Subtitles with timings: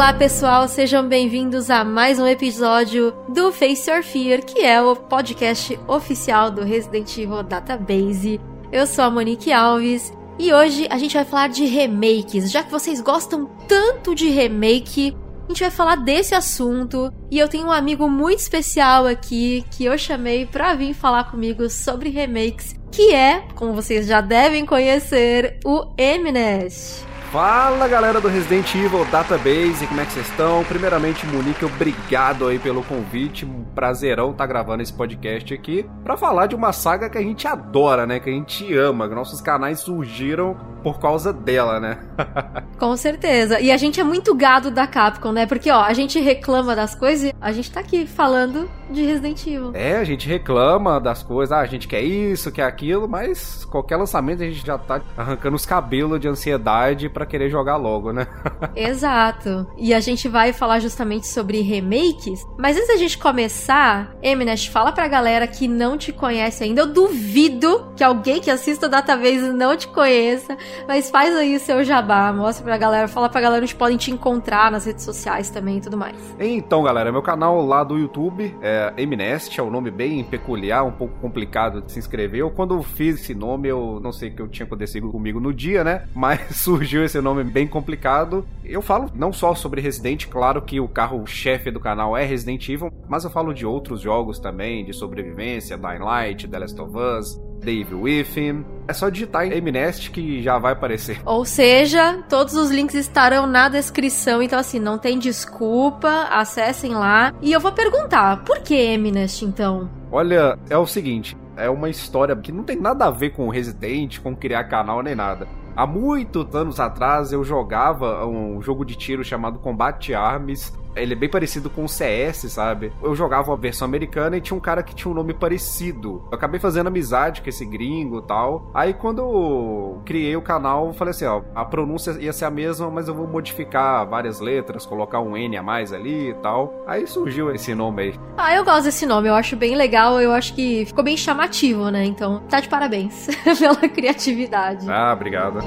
[0.10, 4.96] Olá pessoal, sejam bem-vindos a mais um episódio do Face Your Fear, que é o
[4.96, 8.42] podcast oficial do Resident Evil Database.
[8.72, 12.52] Eu sou a Monique Alves e hoje a gente vai falar de remakes.
[12.52, 17.14] Já que vocês gostam tanto de remake, a gente vai falar desse assunto.
[17.30, 21.70] E eu tenho um amigo muito especial aqui que eu chamei pra vir falar comigo
[21.70, 27.09] sobre remakes, que é, como vocês já devem conhecer, o Eminest.
[27.32, 30.64] Fala galera do Resident Evil Database, como é que vocês estão?
[30.64, 36.18] Primeiramente, Monique, obrigado aí pelo convite, um prazerão estar tá gravando esse podcast aqui para
[36.18, 38.20] falar de uma saga que a gente adora, né?
[38.20, 42.00] Que a gente ama, que nossos canais surgiram por causa dela, né?
[42.80, 43.60] Com certeza.
[43.60, 45.46] E a gente é muito gado da Capcom, né?
[45.46, 49.46] Porque, ó, a gente reclama das coisas e a gente tá aqui falando de Resident
[49.46, 49.72] Evil.
[49.76, 53.98] É, a gente reclama das coisas, ah, a gente quer isso, quer aquilo, mas qualquer
[53.98, 58.26] lançamento a gente já tá arrancando os cabelos de ansiedade para querer jogar logo, né?
[58.74, 59.68] Exato.
[59.78, 64.94] E a gente vai falar justamente sobre remakes, mas antes da gente começar, Eminest, fala
[64.94, 66.82] pra galera que não te conhece ainda.
[66.82, 70.56] Eu duvido que alguém que assista o Database não te conheça,
[70.88, 74.12] mas faz aí o seu jabá, mostra pra galera, fala pra galera onde podem te
[74.12, 76.16] encontrar nas redes sociais também e tudo mais.
[76.40, 80.92] Então, galera, meu canal lá do YouTube é Eminest, é um nome bem peculiar, um
[80.92, 82.40] pouco complicado de se inscrever.
[82.40, 85.54] Eu, quando fiz esse nome, eu não sei o que eu tinha acontecido comigo no
[85.54, 86.08] dia, né?
[86.16, 88.46] Mas surgiu esse nome bem complicado.
[88.64, 92.92] Eu falo não só sobre Resident, claro que o carro-chefe do canal é Resident Evil,
[93.08, 97.42] mas eu falo de outros jogos também, de sobrevivência, Dying Light, The Last of Us,
[97.64, 98.64] Dave Within.
[98.88, 101.20] É só digitar em Eminest que já vai aparecer.
[101.26, 107.34] Ou seja, todos os links estarão na descrição, então assim, não tem desculpa, acessem lá.
[107.42, 109.90] E eu vou perguntar, por que Eminest então?
[110.12, 114.20] Olha, é o seguinte, é uma história que não tem nada a ver com Resident,
[114.20, 115.48] com criar canal nem nada.
[115.80, 121.16] Há muitos anos atrás eu jogava um jogo de tiro chamado Combat Arms ele é
[121.16, 122.92] bem parecido com o CS, sabe?
[123.02, 126.24] Eu jogava a versão americana e tinha um cara que tinha um nome parecido.
[126.32, 128.70] Eu acabei fazendo amizade com esse gringo e tal.
[128.74, 132.52] Aí quando eu criei o canal, eu falei assim, ó, a pronúncia ia ser a
[132.52, 136.84] mesma, mas eu vou modificar várias letras, colocar um N a mais ali e tal.
[136.88, 138.20] Aí surgiu esse nome aí.
[138.38, 141.90] Ah, eu gosto desse nome, eu acho bem legal, eu acho que ficou bem chamativo,
[141.90, 142.06] né?
[142.06, 143.28] Então, tá de parabéns
[143.60, 144.90] pela criatividade.
[144.90, 145.60] Ah, obrigado.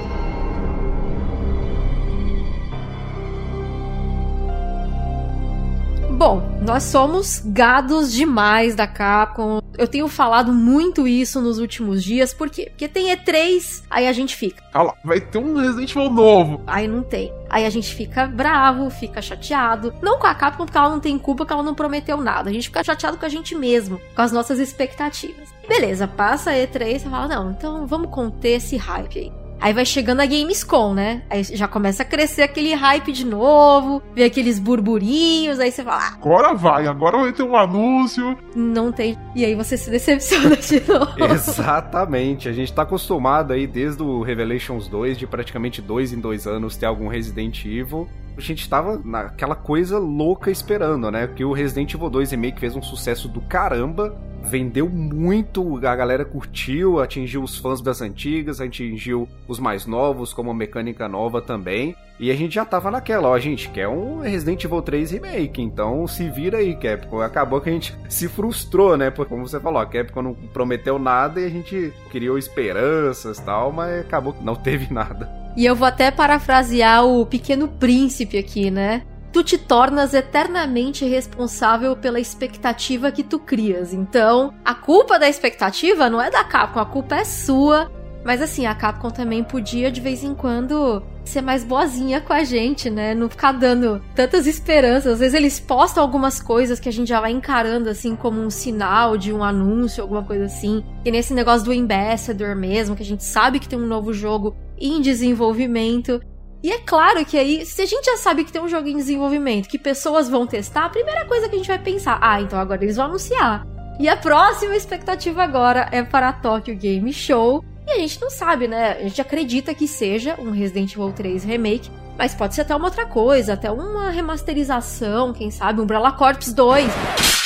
[6.25, 9.59] Bom, nós somos gados demais da Capcom.
[9.77, 12.67] Eu tenho falado muito isso nos últimos dias, por quê?
[12.69, 14.63] Porque tem E3, aí a gente fica.
[14.73, 16.61] Olha lá, vai ter um Resident Evil novo.
[16.65, 17.33] Aí não tem.
[17.49, 19.93] Aí a gente fica bravo, fica chateado.
[20.01, 22.49] Não com a Capcom, porque ela não tem culpa, que ela não prometeu nada.
[22.49, 25.49] A gente fica chateado com a gente mesmo, com as nossas expectativas.
[25.67, 29.42] Beleza, passa a E3 e fala, não, então vamos conter esse hype aí.
[29.59, 31.23] Aí vai chegando a Gamescom, né?
[31.29, 36.01] Aí já começa a crescer aquele hype de novo, vê aqueles burburinhos, aí você fala.
[36.01, 38.37] Ah, agora vai, agora vai ter um anúncio.
[38.55, 39.17] Não tem.
[39.35, 41.33] E aí você se decepciona de novo.
[41.33, 42.49] Exatamente.
[42.49, 46.75] A gente tá acostumado aí desde o Revelations 2, de praticamente dois em dois anos
[46.75, 48.07] ter algum Resident Evil
[48.37, 51.27] a gente tava naquela coisa louca esperando, né?
[51.27, 56.25] Que o Resident Evil 2 Remake fez um sucesso do caramba vendeu muito, a galera
[56.25, 61.95] curtiu, atingiu os fãs das antigas, atingiu os mais novos, como a mecânica nova também.
[62.19, 65.61] E a gente já tava naquela, ó, a gente quer um Resident Evil 3 Remake,
[65.61, 67.21] então se vira aí, Capcom.
[67.21, 69.09] Acabou que a gente se frustrou, né?
[69.09, 73.71] Porque, como você falou, a Capcom não prometeu nada e a gente criou esperanças tal,
[73.71, 75.42] mas acabou que não teve nada.
[75.55, 79.03] E eu vou até parafrasear o Pequeno Príncipe aqui, né?
[79.33, 83.91] tu te tornas eternamente responsável pela expectativa que tu crias.
[83.91, 87.91] Então, a culpa da expectativa não é da Capcom, a culpa é sua.
[88.23, 92.43] Mas assim, a Capcom também podia de vez em quando ser mais boazinha com a
[92.43, 93.13] gente, né?
[93.13, 95.13] Não ficar dando tantas esperanças.
[95.13, 98.49] Às vezes eles postam algumas coisas que a gente já vai encarando assim como um
[98.49, 100.83] sinal de um anúncio, alguma coisa assim.
[101.03, 104.55] E nesse negócio do Ambassador mesmo, que a gente sabe que tem um novo jogo
[104.77, 106.21] em desenvolvimento.
[106.61, 108.95] E é claro que aí, se a gente já sabe que tem um jogo em
[108.95, 112.57] desenvolvimento, que pessoas vão testar, a primeira coisa que a gente vai pensar, ah, então
[112.57, 113.67] agora eles vão anunciar.
[113.99, 117.63] E a próxima expectativa agora é para a Tokyo Game Show.
[117.85, 118.93] E a gente não sabe, né?
[118.93, 122.85] A gente acredita que seja um Resident Evil 3 Remake, mas pode ser até uma
[122.85, 127.42] outra coisa, até uma remasterização, quem sabe, Umbrella Corps 2.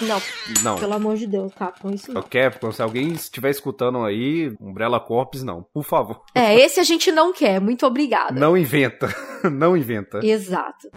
[0.00, 0.20] Não,
[0.62, 0.76] Não.
[0.78, 2.22] pelo amor de Deus, Capcom, isso O não.
[2.22, 5.62] Capcom, se alguém estiver escutando aí, Umbrella Corps, não.
[5.72, 6.22] Por favor.
[6.34, 8.38] É, esse a gente não quer, muito obrigada.
[8.38, 9.08] Não inventa.
[9.44, 10.20] Não inventa.
[10.24, 10.88] Exato.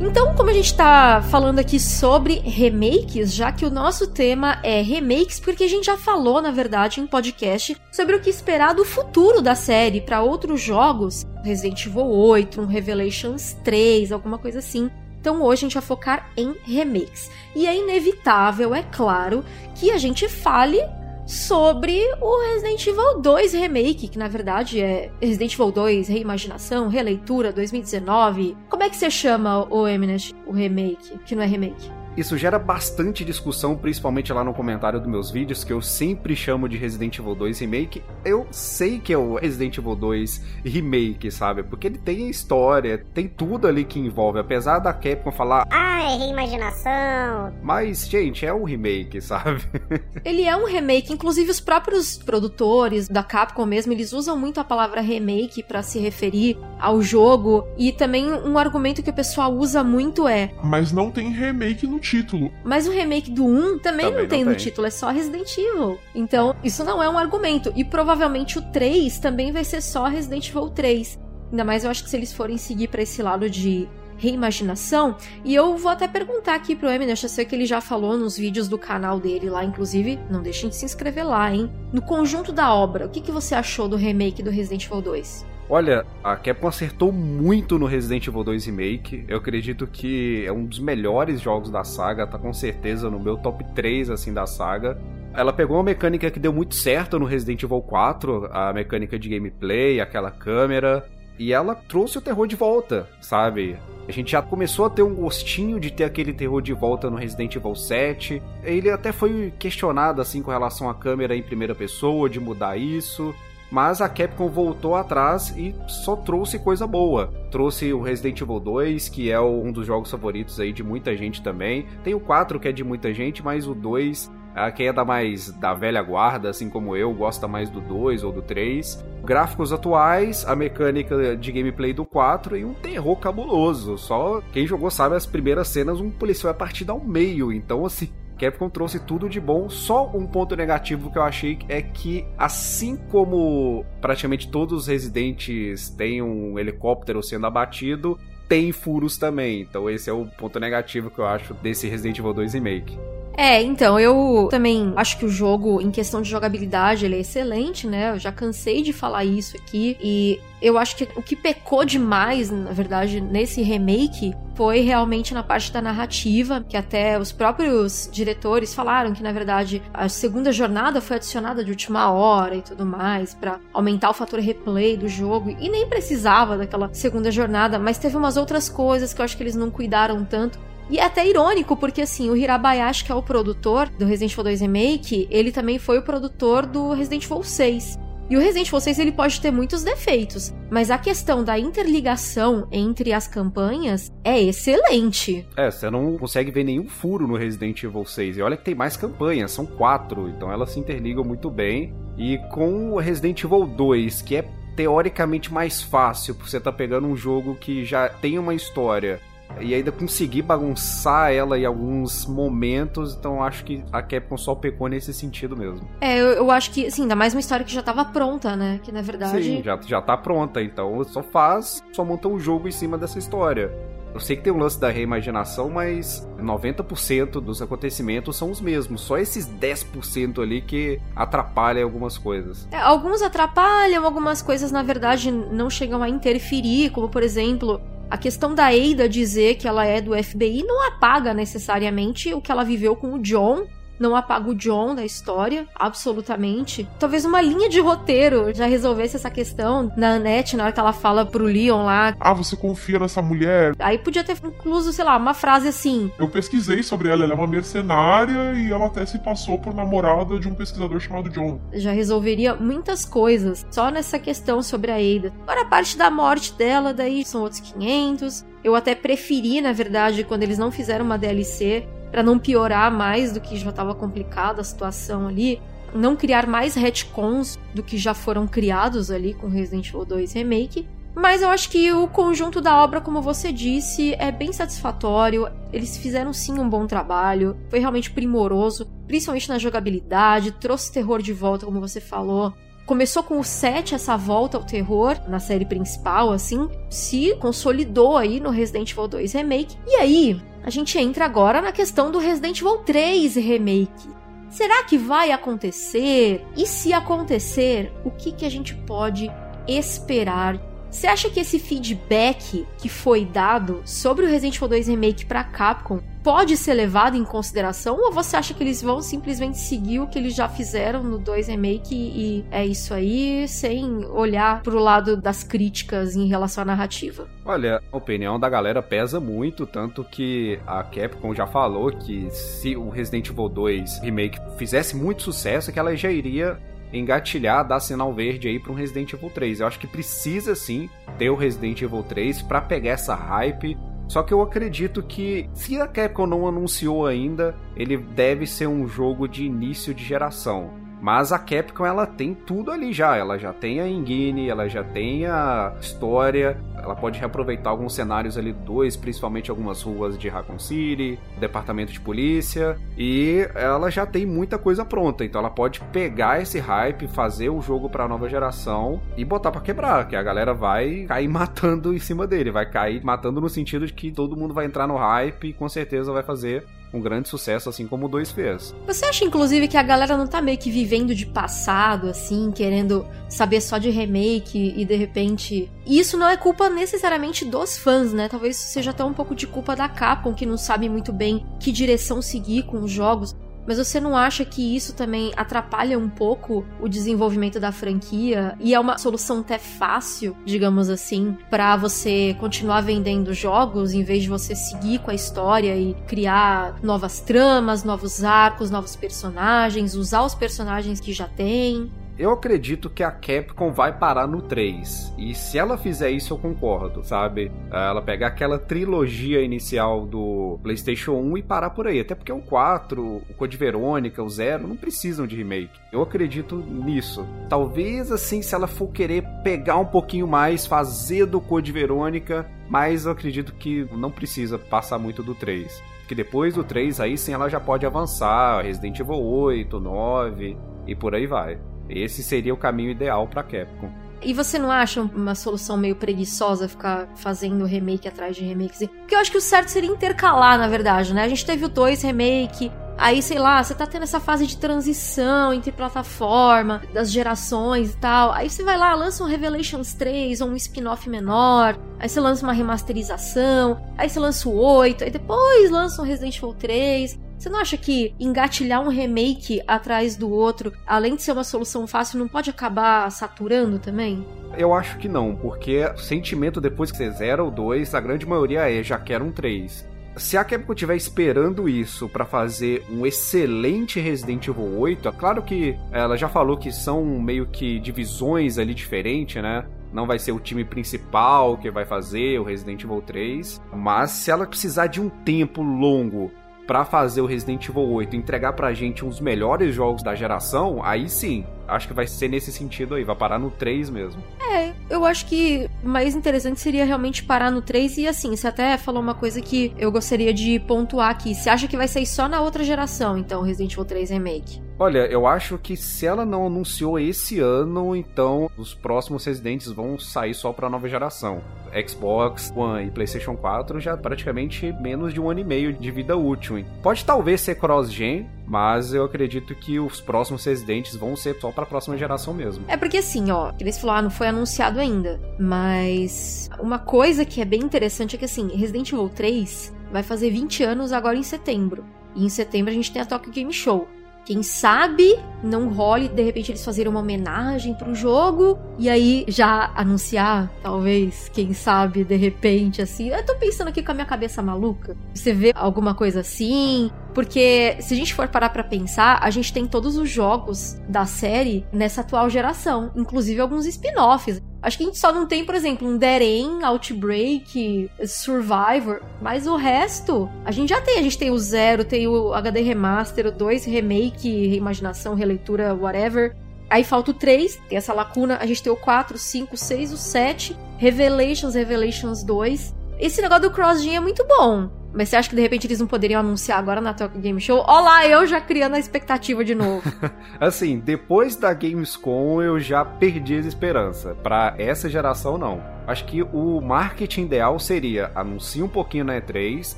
[0.00, 4.80] Então, como a gente tá falando aqui sobre remakes, já que o nosso tema é
[4.80, 8.84] remakes, porque a gente já falou, na verdade, em podcast sobre o que esperar do
[8.84, 14.88] futuro da série para outros jogos, Resident Evil 8, um Revelations 3, alguma coisa assim.
[15.20, 17.28] Então hoje a gente vai focar em remakes.
[17.54, 19.44] E é inevitável, é claro,
[19.74, 20.80] que a gente fale
[21.28, 27.52] sobre o Resident Evil 2 Remake, que na verdade é Resident Evil 2 Reimaginação, Releitura
[27.52, 28.56] 2019.
[28.70, 31.97] Como é que você chama o Eminet, o remake, que não é remake?
[32.18, 36.68] Isso gera bastante discussão, principalmente lá no comentário dos meus vídeos, que eu sempre chamo
[36.68, 38.02] de Resident Evil 2 Remake.
[38.24, 41.62] Eu sei que é o Resident Evil 2 Remake, sabe?
[41.62, 44.40] Porque ele tem a história, tem tudo ali que envolve.
[44.40, 47.52] Apesar da Capcom falar, Ah, é reimaginação.
[47.62, 49.62] mas, gente, é um remake, sabe?
[50.24, 54.64] Ele é um remake, inclusive os próprios produtores da Capcom mesmo, eles usam muito a
[54.64, 57.64] palavra remake pra se referir ao jogo.
[57.78, 62.00] E também um argumento que o pessoal usa muito é: Mas não tem remake no
[62.10, 62.52] título.
[62.64, 64.64] Mas o remake do 1 também, Também não tem não no tem.
[64.64, 65.98] título, é só Resident Evil.
[66.14, 67.72] Então, isso não é um argumento.
[67.76, 71.18] E provavelmente o 3 também vai ser só Resident Evil 3.
[71.50, 73.88] Ainda mais eu acho que se eles forem seguir pra esse lado de
[74.18, 75.16] reimaginação.
[75.44, 78.36] E eu vou até perguntar aqui pro Eminent, eu sei que ele já falou nos
[78.36, 81.70] vídeos do canal dele lá, inclusive, não deixem de se inscrever lá, hein?
[81.92, 85.46] No conjunto da obra, o que, que você achou do remake do Resident Evil 2?
[85.70, 89.24] Olha, a Capcom acertou muito no Resident Evil 2 Remake.
[89.28, 93.36] Eu acredito que é um dos melhores jogos da saga, tá com certeza no meu
[93.36, 94.98] top 3 assim da saga.
[95.34, 99.28] Ela pegou uma mecânica que deu muito certo no Resident Evil 4, a mecânica de
[99.28, 101.06] gameplay, aquela câmera,
[101.38, 103.76] e ela trouxe o terror de volta, sabe?
[104.08, 107.16] A gente já começou a ter um gostinho de ter aquele terror de volta no
[107.16, 108.42] Resident Evil 7.
[108.64, 113.34] Ele até foi questionado assim com relação à câmera em primeira pessoa, de mudar isso.
[113.70, 117.32] Mas a Capcom voltou atrás e só trouxe coisa boa.
[117.50, 121.42] Trouxe o Resident Evil 2, que é um dos jogos favoritos aí de muita gente
[121.42, 121.86] também.
[122.02, 125.04] Tem o 4, que é de muita gente, mas o 2, ah, quem é da
[125.04, 129.04] mais da velha guarda, assim como eu, gosta mais do 2 ou do 3.
[129.22, 133.96] Gráficos atuais, a mecânica de gameplay do 4 e um terror cabuloso.
[133.96, 137.52] Só quem jogou sabe as primeiras cenas, um policial é partido ao meio.
[137.52, 139.68] Então, assim, Capcom trouxe tudo de bom.
[139.68, 145.90] Só um ponto negativo que eu achei é que, assim como praticamente todos os residentes
[145.90, 148.18] têm um helicóptero sendo abatido,
[148.48, 149.60] tem furos também.
[149.60, 152.98] Então esse é o ponto negativo que eu acho desse Resident Evil 2 Remake.
[153.40, 157.86] É, então, eu também acho que o jogo, em questão de jogabilidade, ele é excelente,
[157.86, 158.10] né?
[158.10, 159.96] Eu já cansei de falar isso aqui.
[160.02, 165.42] E eu acho que o que pecou demais, na verdade, nesse remake foi realmente na
[165.42, 171.00] parte da narrativa, que até os próprios diretores falaram que, na verdade, a segunda jornada
[171.00, 175.56] foi adicionada de última hora e tudo mais, pra aumentar o fator replay do jogo.
[175.60, 179.42] E nem precisava daquela segunda jornada, mas teve umas outras coisas que eu acho que
[179.44, 180.58] eles não cuidaram tanto.
[180.90, 184.44] E é até irônico, porque assim, o Hirabayashi, que é o produtor do Resident Evil
[184.44, 188.07] 2 Remake, ele também foi o produtor do Resident Evil 6.
[188.30, 192.68] E o Resident Evil 6 ele pode ter muitos defeitos, mas a questão da interligação
[192.70, 195.46] entre as campanhas é excelente.
[195.56, 198.36] É, você não consegue ver nenhum furo no Resident Evil 6.
[198.36, 201.94] E olha que tem mais campanhas, são quatro, então elas se interligam muito bem.
[202.18, 204.44] E com o Resident Evil 2, que é
[204.76, 209.20] teoricamente mais fácil, porque você tá pegando um jogo que já tem uma história
[209.60, 214.88] e ainda conseguir bagunçar ela em alguns momentos, então acho que a Capcom só pecou
[214.88, 215.88] nesse sentido mesmo.
[216.00, 218.80] É, eu, eu acho que, assim, ainda mais uma história que já tava pronta, né?
[218.82, 219.42] Que na verdade.
[219.42, 223.18] Sim, já, já tá pronta, então só faz, só monta um jogo em cima dessa
[223.18, 223.72] história.
[224.14, 229.02] Eu sei que tem um lance da reimaginação, mas 90% dos acontecimentos são os mesmos.
[229.02, 232.66] Só esses 10% ali que atrapalham algumas coisas.
[232.72, 237.80] É, alguns atrapalham, algumas coisas, na verdade, não chegam a interferir, como por exemplo.
[238.10, 242.50] A questão da Ada dizer que ela é do FBI não apaga necessariamente o que
[242.50, 243.66] ela viveu com o John.
[243.98, 246.88] Não apaga o John da história, absolutamente.
[246.98, 250.92] Talvez uma linha de roteiro já resolvesse essa questão na Annette, na hora que ela
[250.92, 252.14] fala pro Leon lá.
[252.20, 253.74] Ah, você confia nessa mulher?
[253.78, 257.36] Aí podia ter incluso, sei lá, uma frase assim: Eu pesquisei sobre ela, ela é
[257.36, 261.60] uma mercenária e ela até se passou por namorada de um pesquisador chamado John.
[261.72, 265.32] já resolveria muitas coisas só nessa questão sobre a Ada.
[265.42, 268.44] Agora a parte da morte dela, daí são outros 500.
[268.64, 273.32] Eu até preferi, na verdade, quando eles não fizeram uma DLC Pra não piorar mais
[273.32, 275.60] do que já estava complicada a situação ali,
[275.94, 280.88] não criar mais retcons do que já foram criados ali com Resident Evil 2 Remake.
[281.14, 285.48] Mas eu acho que o conjunto da obra, como você disse, é bem satisfatório.
[285.72, 291.32] Eles fizeram sim um bom trabalho, foi realmente primoroso, principalmente na jogabilidade, trouxe terror de
[291.32, 292.54] volta, como você falou.
[292.88, 298.40] Começou com o 7, essa volta ao terror na série principal, assim, se consolidou aí
[298.40, 299.76] no Resident Evil 2 Remake.
[299.86, 304.08] E aí, a gente entra agora na questão do Resident Evil 3 Remake.
[304.48, 306.42] Será que vai acontecer?
[306.56, 309.30] E se acontecer, o que, que a gente pode
[309.66, 310.58] esperar
[310.90, 315.44] você acha que esse feedback que foi dado sobre o Resident Evil 2 Remake para
[315.44, 320.06] Capcom pode ser levado em consideração ou você acha que eles vão simplesmente seguir o
[320.06, 325.16] que eles já fizeram no 2 Remake e é isso aí, sem olhar pro lado
[325.16, 327.26] das críticas em relação à narrativa?
[327.46, 332.76] Olha, a opinião da galera pesa muito, tanto que a Capcom já falou que se
[332.76, 336.58] o Resident Evil 2 Remake fizesse muito sucesso, que ela já iria
[336.92, 339.60] engatilhar, dar sinal verde aí para um Resident Evil 3.
[339.60, 343.78] Eu acho que precisa sim ter o Resident Evil 3 para pegar essa hype.
[344.08, 348.88] Só que eu acredito que se a Capcom não anunciou ainda, ele deve ser um
[348.88, 350.87] jogo de início de geração.
[351.00, 353.16] Mas a Capcom ela tem tudo ali já.
[353.16, 358.36] Ela já tem a engine, ela já tem a história, ela pode reaproveitar alguns cenários
[358.36, 364.26] ali dois, principalmente algumas ruas de Raccoon City, departamento de polícia, e ela já tem
[364.26, 365.24] muita coisa pronta.
[365.24, 369.50] Então ela pode pegar esse hype, fazer o jogo para a nova geração e botar
[369.50, 373.48] para quebrar, que a galera vai cair matando em cima dele, vai cair matando no
[373.48, 377.00] sentido de que todo mundo vai entrar no hype e com certeza vai fazer um
[377.00, 378.74] grande sucesso, assim como o 2 fez.
[378.86, 383.06] Você acha, inclusive, que a galera não tá meio que vivendo de passado, assim, querendo
[383.28, 385.70] saber só de remake e de repente.
[385.86, 388.28] E isso não é culpa necessariamente dos fãs, né?
[388.28, 391.72] Talvez seja até um pouco de culpa da Capcom, que não sabe muito bem que
[391.72, 393.34] direção seguir com os jogos.
[393.68, 398.72] Mas você não acha que isso também atrapalha um pouco o desenvolvimento da franquia e
[398.72, 404.30] é uma solução até fácil, digamos assim, para você continuar vendendo jogos em vez de
[404.30, 410.34] você seguir com a história e criar novas tramas, novos arcos, novos personagens, usar os
[410.34, 411.92] personagens que já tem?
[412.18, 415.14] Eu acredito que a Capcom vai parar no 3.
[415.16, 417.52] E se ela fizer isso, eu concordo, sabe?
[417.70, 422.00] Ela pegar aquela trilogia inicial do PlayStation 1 e parar por aí.
[422.00, 425.78] Até porque o 4, o Code Verônica, o 0 não precisam de remake.
[425.92, 427.24] Eu acredito nisso.
[427.48, 433.06] Talvez assim, se ela for querer pegar um pouquinho mais, fazer do Code Verônica, mas
[433.06, 437.34] eu acredito que não precisa passar muito do 3 que depois do 3 aí sim
[437.34, 440.56] ela já pode avançar, Resident Evil 8, 9
[440.86, 441.58] e por aí vai.
[441.88, 443.90] Esse seria o caminho ideal para Capcom.
[444.20, 448.88] E você não acha uma solução meio preguiçosa ficar fazendo remake atrás de remake?
[448.88, 451.22] Porque eu acho que o certo seria intercalar, na verdade, né?
[451.22, 454.56] A gente teve o 2 remake, aí sei lá, você tá tendo essa fase de
[454.56, 458.32] transição entre plataforma, das gerações e tal.
[458.32, 462.44] Aí você vai lá, lança um Revelations 3 ou um spin-off menor, aí você lança
[462.44, 467.27] uma remasterização, aí você lança o 8, aí depois lança um Resident Evil 3.
[467.38, 471.86] Você não acha que engatilhar um remake atrás do outro, além de ser uma solução
[471.86, 474.26] fácil, não pode acabar saturando também?
[474.56, 478.26] Eu acho que não, porque o sentimento depois que você zera o 2, a grande
[478.26, 479.86] maioria é já quero um 3
[480.18, 485.42] se a Capcom estiver esperando isso para fazer um excelente Resident Evil 8, é claro
[485.42, 489.64] que ela já falou que são meio que divisões ali diferentes, né?
[489.92, 494.30] Não vai ser o time principal que vai fazer o Resident Evil 3, mas se
[494.30, 496.30] ela precisar de um tempo longo
[496.68, 501.08] para fazer o Resident Evil 8 entregar pra gente uns melhores jogos da geração, aí
[501.08, 504.22] sim, acho que vai ser nesse sentido aí, vai parar no 3 mesmo.
[504.38, 508.76] É, eu acho que mais interessante seria realmente parar no 3 e assim, você até
[508.76, 511.34] falou uma coisa que eu gostaria de pontuar aqui.
[511.34, 514.67] Você acha que vai sair só na outra geração, então, Resident Evil 3 Remake?
[514.80, 519.98] Olha, eu acho que se ela não anunciou esse ano, então os próximos Residentes vão
[519.98, 521.42] sair só pra nova geração.
[521.86, 526.16] Xbox One e PlayStation 4 já praticamente menos de um ano e meio de vida
[526.16, 526.64] útil.
[526.80, 531.66] Pode talvez ser cross-gen, mas eu acredito que os próximos Residentes vão ser só pra
[531.66, 532.64] próxima geração mesmo.
[532.68, 535.20] É porque assim, ó, eles falaram, ah, não foi anunciado ainda.
[535.40, 540.30] Mas uma coisa que é bem interessante é que assim, Resident Evil 3 vai fazer
[540.30, 541.84] 20 anos agora em setembro.
[542.14, 543.88] E em setembro a gente tem a Tokyo Game Show.
[544.28, 549.72] Quem sabe não role de repente eles fazerem uma homenagem pro jogo e aí já
[549.74, 553.08] anunciar, talvez, quem sabe de repente assim.
[553.08, 554.94] Eu tô pensando aqui com a minha cabeça maluca.
[555.14, 556.90] Você vê alguma coisa assim?
[557.14, 561.06] Porque se a gente for parar para pensar, a gente tem todos os jogos da
[561.06, 564.42] série nessa atual geração, inclusive alguns spin-offs.
[564.68, 569.46] Acho que a gente só não tem, por exemplo, um Dead End, Outbreak, Survivor, mas
[569.46, 570.98] o resto a gente já tem.
[570.98, 576.36] A gente tem o Zero, tem o HD Remaster, o 2 Remake, Reimaginação, Releitura, whatever.
[576.68, 578.36] Aí falta o 3, tem essa lacuna.
[578.36, 580.54] A gente tem o 4, 5, 6, o 7.
[580.76, 582.74] Revelations, Revelations 2.
[583.00, 584.68] Esse negócio do cross-gen é muito bom.
[584.92, 587.58] Mas você acha que de repente eles não poderiam anunciar agora na Tokyo Game Show?
[587.68, 589.82] Olá, eu já criando a expectativa de novo.
[590.40, 594.14] assim, depois da Gamescom eu já perdi a esperança.
[594.22, 595.62] Para essa geração, não.
[595.86, 599.76] Acho que o marketing ideal seria anuncia um pouquinho na E3,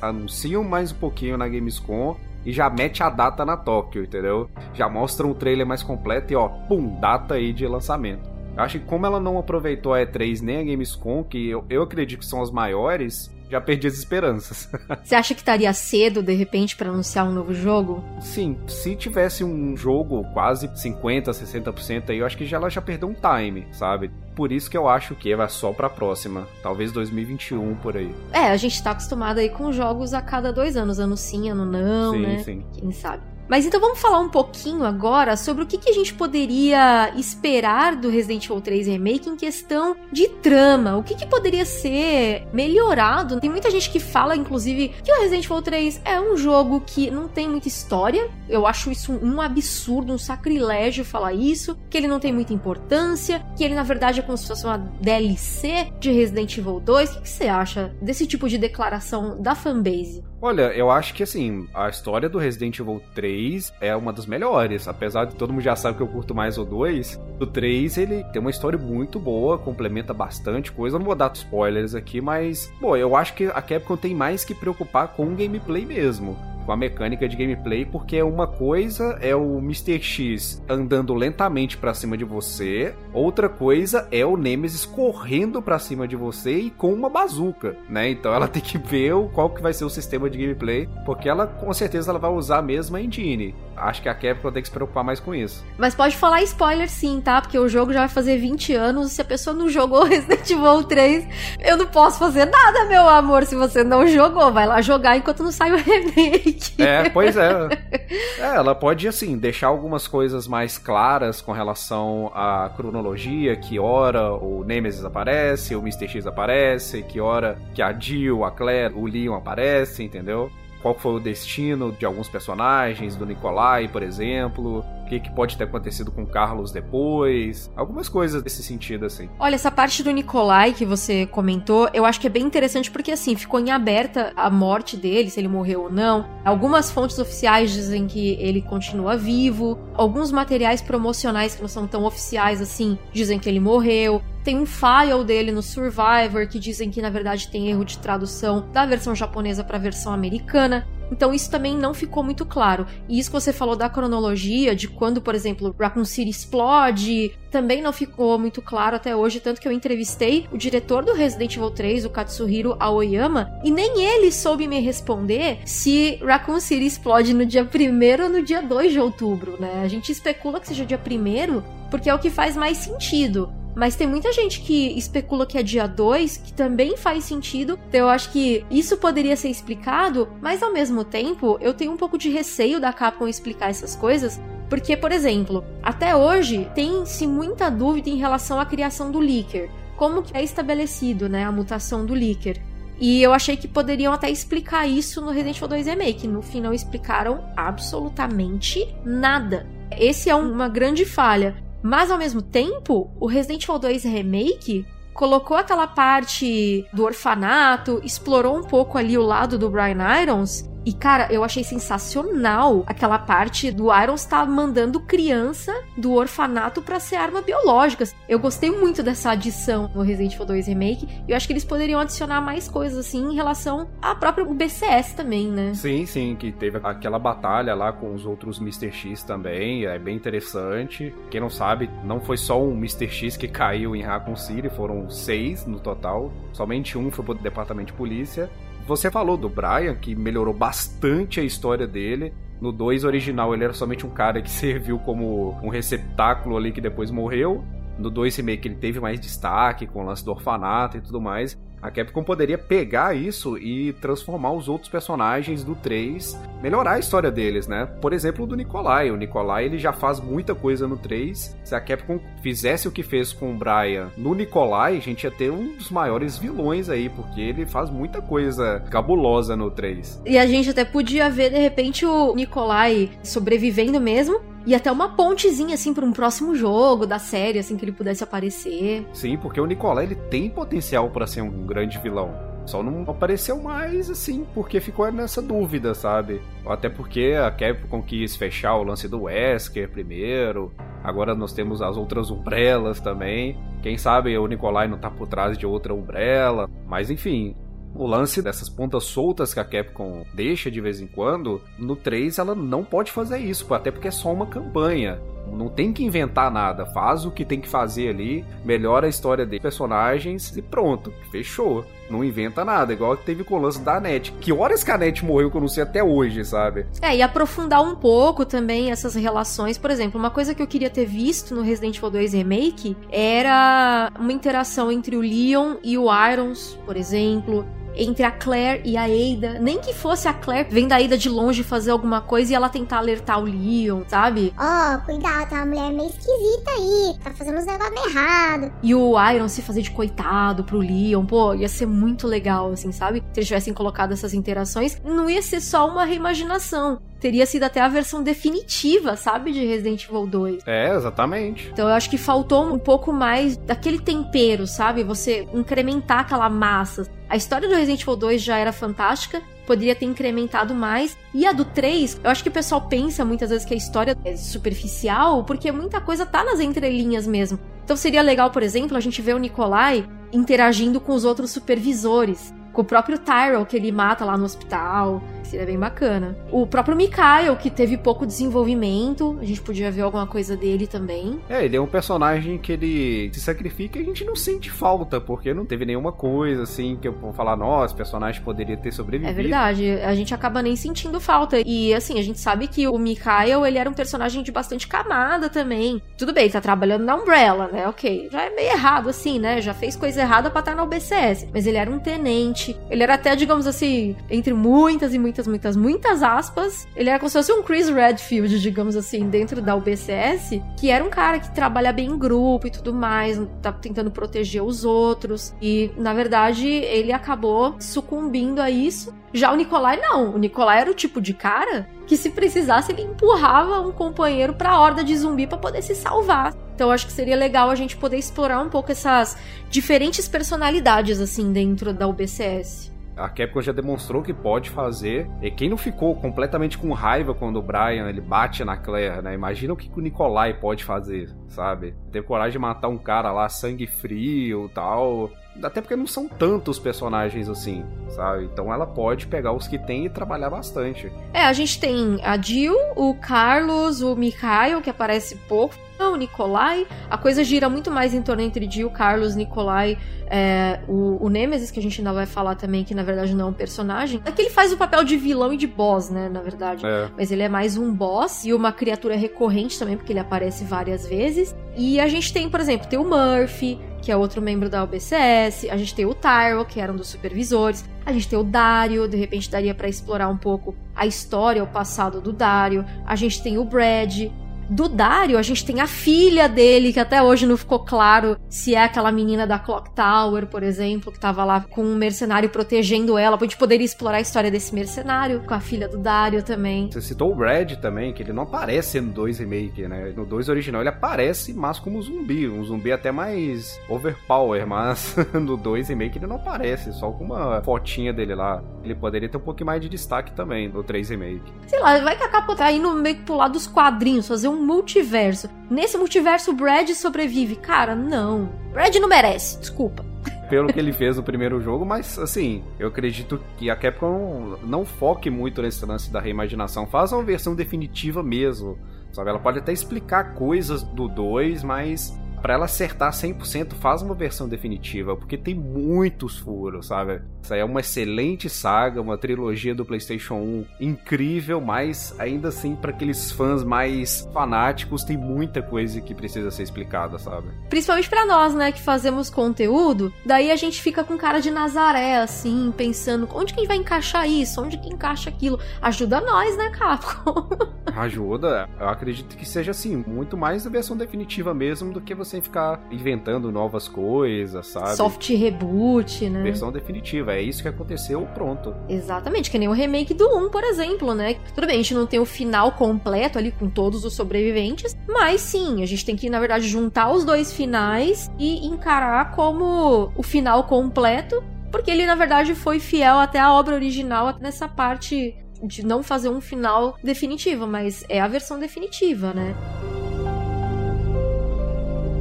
[0.01, 4.49] anunciam mais um pouquinho na Gamescom e já mete a data na Tóquio, entendeu?
[4.75, 8.31] Já mostra um trailer mais completo e ó, pum, data aí de lançamento.
[8.57, 12.21] Acho que como ela não aproveitou a E3 nem a Gamescom, que eu, eu acredito
[12.21, 14.69] que são as maiores, já perdi as esperanças.
[15.03, 18.05] Você acha que estaria cedo, de repente, para anunciar um novo jogo?
[18.21, 22.81] Sim, se tivesse um jogo quase 50%, 60% aí, eu acho que já, ela já
[22.81, 24.11] perdeu um time, sabe?
[24.35, 26.47] Por isso que eu acho que vai só pra próxima.
[26.63, 28.15] Talvez 2021 por aí.
[28.33, 31.65] É, a gente tá acostumado aí com jogos a cada dois anos, ano sim, ano
[31.65, 32.39] não, sim, né?
[32.39, 32.65] Sim.
[32.73, 33.23] Quem sabe?
[33.51, 37.97] Mas então vamos falar um pouquinho agora sobre o que, que, a gente poderia esperar
[37.97, 40.97] do Resident Evil 3 Remake em questão de trama.
[40.97, 43.41] O que, que, poderia ser melhorado?
[43.41, 47.11] Tem muita gente que fala, inclusive, que o Resident Evil 3 é um jogo que
[47.11, 48.31] não tem muita história.
[48.49, 51.77] Eu acho isso um absurdo, um sacrilégio falar isso.
[51.91, 53.45] Que ele não tem muita importância.
[53.57, 57.17] Que ele, na verdade, é como se fosse uma DLC de Resident Evil 2.
[57.17, 60.23] O que, você acha desse tipo de declaração da fanbase?
[60.41, 63.40] Olha, eu acho que assim, a história do Resident Evil 3
[63.81, 64.89] é uma das melhores.
[64.89, 68.25] Apesar de todo mundo já sabe que eu curto mais o 2, o 3 ele
[68.25, 70.99] tem uma história muito boa, complementa bastante coisa.
[70.99, 74.55] Não vou dar spoilers aqui, mas, pô, eu acho que a Capcom tem mais que
[74.55, 76.37] preocupar com o gameplay mesmo
[76.71, 80.01] com a mecânica de gameplay, porque uma coisa é o Mr.
[80.01, 86.07] X andando lentamente para cima de você, outra coisa é o Nemesis correndo para cima
[86.07, 88.09] de você e com uma bazuca, né?
[88.11, 91.45] Então ela tem que ver qual que vai ser o sistema de gameplay, porque ela
[91.45, 93.53] com certeza ela vai usar a mesma engine.
[93.81, 95.65] Acho que a Capcom tem que se preocupar mais com isso.
[95.79, 97.41] Mas pode falar spoiler sim, tá?
[97.41, 99.13] Porque o jogo já vai fazer 20 anos.
[99.13, 101.27] Se a pessoa não jogou Resident Evil 3,
[101.61, 103.47] eu não posso fazer nada, meu amor.
[103.47, 106.60] Se você não jogou, vai lá jogar enquanto não sai o remake.
[106.79, 107.69] É, pois é.
[108.39, 114.33] é, ela pode, assim, deixar algumas coisas mais claras com relação à cronologia, que hora
[114.33, 116.09] o Nemesis aparece, o Mr.
[116.09, 120.51] X aparece, que hora que a Jill, a Claire, o Leon aparecem, entendeu?
[120.83, 125.65] qual foi o destino de alguns personagens, do Nikolai, por exemplo, que, que pode ter
[125.65, 129.29] acontecido com Carlos depois, algumas coisas desse sentido, assim.
[129.41, 133.11] Olha, essa parte do Nikolai que você comentou, eu acho que é bem interessante porque,
[133.11, 136.25] assim, ficou em aberta a morte dele, se ele morreu ou não.
[136.45, 142.05] Algumas fontes oficiais dizem que ele continua vivo, alguns materiais promocionais que não são tão
[142.05, 144.23] oficiais assim dizem que ele morreu.
[144.45, 148.67] Tem um file dele no Survivor que dizem que na verdade tem erro de tradução
[148.73, 150.87] da versão japonesa para a versão americana.
[151.11, 152.87] Então isso também não ficou muito claro.
[153.09, 157.83] E isso que você falou da cronologia, de quando, por exemplo, Raccoon City explode, também
[157.83, 161.71] não ficou muito claro até hoje, tanto que eu entrevistei o diretor do Resident Evil
[161.71, 167.45] 3, o Katsuhiro Aoyama, e nem ele soube me responder se Raccoon City explode no
[167.45, 169.83] dia 1 ou no dia 2 de outubro, né?
[169.83, 173.53] A gente especula que seja dia 1 porque é o que faz mais sentido.
[173.75, 177.79] Mas tem muita gente que especula que é dia 2, que também faz sentido.
[177.89, 181.97] Então eu acho que isso poderia ser explicado, mas ao mesmo tempo eu tenho um
[181.97, 184.41] pouco de receio da Capcom explicar essas coisas.
[184.71, 189.69] Porque, por exemplo, até hoje tem-se muita dúvida em relação à criação do Licker.
[189.97, 192.63] Como que é estabelecido, né, a mutação do Licker.
[193.01, 196.29] E eu achei que poderiam até explicar isso no Resident Evil 2 Remake.
[196.29, 199.67] No fim, não explicaram absolutamente nada.
[199.99, 201.57] Esse é uma grande falha.
[201.83, 208.57] Mas ao mesmo tempo, o Resident Evil 2 Remake colocou aquela parte do orfanato, explorou
[208.57, 213.71] um pouco ali o lado do Brian Irons e, cara, eu achei sensacional aquela parte
[213.71, 218.05] do Iron estar mandando criança do orfanato para ser arma biológica.
[218.29, 221.09] Eu gostei muito dessa adição no Resident Evil 2 Remake.
[221.29, 225.15] E eu acho que eles poderiam adicionar mais coisas, assim, em relação à própria BCS
[225.15, 225.75] também, né?
[225.75, 228.91] Sim, sim, que teve aquela batalha lá com os outros Mr.
[228.91, 229.85] X também.
[229.85, 231.15] É bem interessante.
[231.31, 233.09] Quem não sabe, não foi só um Mr.
[233.09, 236.33] X que caiu em Raccoon City, foram seis no total.
[236.53, 238.51] Somente um foi pro departamento de polícia.
[238.91, 242.35] Você falou do Brian, que melhorou bastante a história dele.
[242.61, 246.81] No 2 original, ele era somente um cara que serviu como um receptáculo ali que
[246.81, 247.65] depois morreu.
[247.97, 251.57] No 2 remake, ele teve mais destaque com o lance do orfanato e tudo mais
[251.83, 257.31] a Capcom poderia pegar isso e transformar os outros personagens do 3, melhorar a história
[257.31, 257.87] deles, né?
[258.01, 259.11] Por exemplo, o do Nikolai.
[259.11, 261.57] O Nikolai ele já faz muita coisa no 3.
[261.65, 265.31] Se a Capcom fizesse o que fez com o Brian no Nikolai, a gente ia
[265.31, 270.23] ter um dos maiores vilões aí, porque ele faz muita coisa cabulosa no 3.
[270.27, 275.11] E a gente até podia ver de repente o Nikolai sobrevivendo mesmo E até uma
[275.11, 279.07] pontezinha, assim, pra um próximo jogo da série, assim, que ele pudesse aparecer.
[279.13, 282.51] Sim, porque o Nicolai ele tem potencial para ser um grande vilão.
[282.67, 286.41] Só não apareceu mais, assim, porque ficou nessa dúvida, sabe?
[286.65, 290.73] Até porque a Capcom quis fechar o lance do Wesker primeiro.
[291.03, 293.59] Agora nós temos as outras Umbrellas também.
[293.83, 296.69] Quem sabe o Nikolai não tá por trás de outra Umbrella.
[296.87, 297.57] Mas enfim,
[297.95, 302.39] o lance dessas pontas soltas que a Capcom deixa de vez em quando, no 3
[302.39, 305.21] ela não pode fazer isso, até porque é só uma campanha.
[305.53, 309.45] Não tem que inventar nada, faz o que tem que fazer ali, melhora a história
[309.45, 311.85] dos personagens e pronto, fechou.
[312.09, 314.33] Não inventa nada, igual teve com o lance da NET.
[314.41, 316.87] Que horas que a NET morreu que eu não sei até hoje, sabe?
[317.01, 319.79] É, e aprofundar um pouco também essas relações.
[319.79, 324.11] Por exemplo, uma coisa que eu queria ter visto no Resident Evil 2 Remake era
[324.19, 327.65] uma interação entre o Leon e o Irons, por exemplo
[328.01, 329.59] entre a Claire e a Ada.
[329.61, 332.69] Nem que fosse a Claire vendo a Ada de longe fazer alguma coisa e ela
[332.69, 334.53] tentar alertar o Leon, sabe?
[334.59, 337.15] Ó, oh, cuidado, tá uma mulher meio esquisita aí.
[337.23, 338.73] Tá fazendo uns negócios errado.
[338.83, 341.25] E o Iron se fazer de coitado pro Leon.
[341.27, 343.23] Pô, ia ser muito legal, assim, sabe?
[343.33, 345.01] Se eles tivessem colocado essas interações.
[345.05, 350.05] Não ia ser só uma reimaginação teria sido até a versão definitiva, sabe, de Resident
[350.05, 350.63] Evil 2.
[350.67, 351.69] É, exatamente.
[351.71, 355.05] Então eu acho que faltou um pouco mais daquele tempero, sabe?
[355.05, 357.07] Você incrementar aquela massa.
[357.31, 361.17] A história do Resident Evil 2 já era fantástica, poderia ter incrementado mais.
[361.33, 364.19] E a do 3, eu acho que o pessoal pensa muitas vezes que a história
[364.25, 367.57] é superficial, porque muita coisa tá nas entrelinhas mesmo.
[367.85, 372.53] Então seria legal, por exemplo, a gente ver o Nikolai interagindo com os outros supervisores
[372.81, 375.23] com o próprio Tyrell que ele mata lá no hospital.
[375.43, 376.37] Seria bem bacana.
[376.53, 379.37] O próprio Mikhail, que teve pouco desenvolvimento.
[379.41, 381.41] A gente podia ver alguma coisa dele também.
[381.49, 385.21] É, ele é um personagem que ele se sacrifica e a gente não sente falta,
[385.21, 389.39] porque não teve nenhuma coisa assim que eu vou falar, nossa, personagem poderia ter sobrevivido.
[389.39, 391.57] É verdade, a gente acaba nem sentindo falta.
[391.67, 395.49] E assim, a gente sabe que o Mikhail, ele era um personagem de bastante camada
[395.51, 396.01] também.
[396.17, 397.89] Tudo bem, ele tá trabalhando na Umbrella, né?
[397.89, 398.29] Ok.
[398.31, 399.61] Já é meio errado assim, né?
[399.61, 401.49] Já fez coisa errada pra estar na UBCS.
[401.53, 402.70] Mas ele era um tenente.
[402.91, 406.87] Ele era até, digamos assim, entre muitas e muitas muitas, muitas, aspas.
[406.95, 411.05] Ele era como se fosse um Chris Redfield, digamos assim, dentro da UBCS, que era
[411.05, 415.55] um cara que trabalha bem em grupo e tudo mais, tá tentando proteger os outros.
[415.61, 419.15] E, na verdade, ele acabou sucumbindo a isso.
[419.33, 420.35] Já o Nicolai, não.
[420.35, 424.79] O Nicolai era o tipo de cara que, se precisasse, ele empurrava um companheiro pra
[424.79, 426.53] horda de zumbi para poder se salvar.
[426.81, 429.37] Então, acho que seria legal a gente poder explorar um pouco essas
[429.69, 432.91] diferentes personalidades, assim, dentro da UBCS
[433.21, 435.29] a Capcom já demonstrou que pode fazer.
[435.43, 439.35] E quem não ficou completamente com raiva quando o Brian ele bate na Claire, né?
[439.35, 441.95] Imagina o que o Nikolai pode fazer, sabe?
[442.11, 445.31] Ter coragem de matar um cara lá, sangue frio tal.
[445.63, 448.45] Até porque não são tantos personagens assim, sabe?
[448.45, 451.13] Então ela pode pegar os que tem e trabalhar bastante.
[451.35, 455.75] É, a gente tem a Jill, o Carlos, o Mikhail, que aparece pouco,
[456.09, 456.87] o Nikolai.
[457.11, 461.71] A coisa gira muito mais em torno entre Jill, Carlos, Nikolai, é, o, o Nemesis,
[461.71, 464.23] que a gente ainda vai falar também, que na verdade não é um personagem.
[464.25, 466.29] É que ele faz o papel de vilão e de boss, né?
[466.29, 466.87] Na verdade.
[466.87, 467.09] É.
[467.17, 471.07] Mas ele é mais um boss e uma criatura recorrente também, porque ele aparece várias
[471.07, 471.55] vezes.
[471.77, 475.67] E a gente tem, por exemplo, tem o Murphy, que é outro membro da OBCS,
[475.71, 479.07] a gente tem o Tyrell, que era um dos supervisores, a gente tem o Dario,
[479.07, 483.43] de repente daria para explorar um pouco a história, o passado do Dario, a gente
[483.43, 484.31] tem o Brad,
[484.71, 488.75] do Dario, a gente tem a filha dele, que até hoje não ficou claro se
[488.75, 493.19] é aquela menina da Clock Tower, por exemplo, que tava lá com um mercenário protegendo
[493.19, 493.37] ela.
[493.37, 496.89] A gente poderia explorar a história desse mercenário com a filha do Dario também.
[496.91, 500.13] Você citou o Brad também, que ele não aparece no 2 remake, né?
[500.17, 502.49] No 2 original ele aparece, mas como zumbi.
[502.49, 507.61] Um zumbi até mais overpower, mas no 2 remake ele não aparece, só com uma
[507.63, 508.63] fotinha dele lá.
[508.85, 511.53] Ele poderia ter um pouquinho mais de destaque também no 3 remake.
[511.67, 514.60] Sei lá, vai que a capa tá indo meio pro lado dos quadrinhos, fazer um
[514.61, 515.49] multiverso.
[515.71, 517.57] Nesse multiverso, o Brad sobrevive.
[517.57, 518.51] Cara, não.
[518.73, 520.05] Brad não merece, desculpa.
[520.49, 524.85] Pelo que ele fez no primeiro jogo, mas assim, eu acredito que a Capcom não
[524.85, 526.87] foque muito nesse lance da reimaginação.
[526.87, 528.77] Faz uma versão definitiva mesmo.
[529.13, 529.31] Sabe?
[529.31, 534.49] Ela pode até explicar coisas do 2, mas para ela acertar 100%, faz uma versão
[534.49, 537.21] definitiva, porque tem muitos furos, sabe?
[537.43, 542.75] Isso aí é uma excelente saga, uma trilogia do PlayStation 1 incrível, mas ainda assim,
[542.77, 547.49] para aqueles fãs mais fanáticos, tem muita coisa que precisa ser explicada, sabe?
[547.69, 552.19] Principalmente para nós, né, que fazemos conteúdo, daí a gente fica com cara de Nazaré,
[552.19, 555.59] assim, pensando onde que a gente vai encaixar isso, onde que encaixa aquilo.
[555.81, 557.49] Ajuda nós, né, Capcom?
[557.97, 558.69] Ajuda.
[558.79, 562.41] Eu acredito que seja assim, muito mais a versão definitiva mesmo do que você sem
[562.41, 564.97] ficar inventando novas coisas, sabe?
[564.97, 566.43] Soft reboot, né?
[566.43, 568.75] Versão definitiva, é isso que aconteceu, pronto.
[568.89, 571.37] Exatamente, que nem o remake do 1, por exemplo, né?
[571.55, 575.41] Tudo bem, a gente não tem o final completo ali com todos os sobreviventes, mas
[575.41, 580.23] sim, a gente tem que, na verdade, juntar os dois finais e encarar como o
[580.23, 585.85] final completo, porque ele, na verdade, foi fiel até a obra original nessa parte de
[585.85, 589.55] não fazer um final definitivo, mas é a versão definitiva, né?